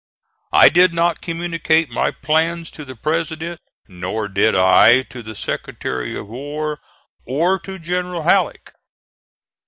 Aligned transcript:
I 0.53 0.69
did 0.69 0.95
not 0.95 1.21
communicate 1.21 1.91
my 1.91 2.09
plans 2.09 2.71
to 2.71 2.83
the 2.83 2.95
President, 2.95 3.61
nor 3.87 4.27
did 4.27 4.55
I 4.55 5.03
to 5.03 5.21
the 5.21 5.35
Secretary 5.35 6.17
of 6.17 6.25
War 6.27 6.79
or 7.23 7.59
to 7.59 7.77
General 7.77 8.23
Halleck. 8.23 8.73